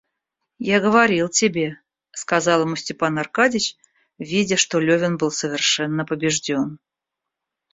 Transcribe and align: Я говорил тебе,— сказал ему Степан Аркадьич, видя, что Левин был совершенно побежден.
Я 0.57 0.79
говорил 0.79 1.29
тебе,— 1.29 1.79
сказал 2.11 2.61
ему 2.61 2.75
Степан 2.75 3.19
Аркадьич, 3.19 3.75
видя, 4.17 4.57
что 4.57 4.79
Левин 4.79 5.17
был 5.17 5.29
совершенно 5.29 6.05
побежден. 6.05 6.79